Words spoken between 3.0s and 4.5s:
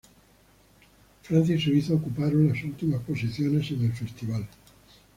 posiciones en el festival.